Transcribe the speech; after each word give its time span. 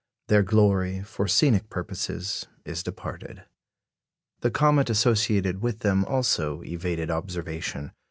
Their 0.29 0.41
glory, 0.41 1.03
for 1.03 1.27
scenic 1.27 1.69
purposes, 1.69 2.47
is 2.65 2.81
departed. 2.81 3.43
The 4.39 4.49
comet 4.49 4.89
associated 4.89 5.61
with 5.61 5.81
them 5.81 6.05
also 6.05 6.63
evaded 6.63 7.11
observation. 7.11 7.91